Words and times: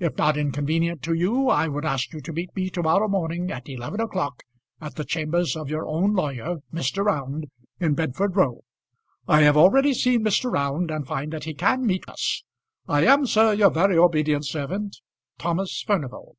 If 0.00 0.16
not 0.16 0.36
inconvenient 0.36 1.00
to 1.02 1.12
you, 1.14 1.46
I 1.48 1.68
would 1.68 1.84
ask 1.84 2.12
you 2.12 2.20
to 2.22 2.32
meet 2.32 2.50
me 2.56 2.70
to 2.70 2.82
morrow 2.82 3.06
morning 3.06 3.52
at 3.52 3.68
eleven 3.68 4.00
o'clock 4.00 4.42
at 4.80 4.96
the 4.96 5.04
chambers 5.04 5.54
of 5.54 5.70
your 5.70 5.86
own 5.86 6.12
lawyer, 6.12 6.56
Mr. 6.74 7.04
Round, 7.04 7.46
in 7.78 7.94
Bedford 7.94 8.34
Row. 8.34 8.64
I 9.28 9.42
have 9.42 9.56
already 9.56 9.94
seen 9.94 10.24
Mr. 10.24 10.50
Round, 10.50 10.90
and 10.90 11.06
find 11.06 11.32
that 11.32 11.44
he 11.44 11.54
can 11.54 11.86
meet 11.86 12.02
us. 12.08 12.42
I 12.88 13.06
am, 13.06 13.26
sir, 13.26 13.52
Your 13.52 13.70
very 13.70 13.96
obedient 13.96 14.44
servant, 14.44 14.96
THOMAS 15.38 15.82
FURNIVAL. 15.86 16.34